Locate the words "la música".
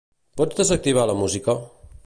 1.11-1.59